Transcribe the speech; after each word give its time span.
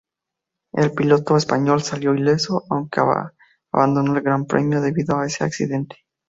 El 0.73 0.93
piloto 0.93 1.37
español 1.37 1.83
salió 1.83 2.15
ileso, 2.15 2.63
aunque 2.71 3.01
abandonó 3.71 4.15
el 4.15 4.23
Gran 4.23 4.45
Premio 4.47 4.81
debido 4.81 5.19
a 5.19 5.27
ese 5.27 5.43
accidente. 5.43 5.97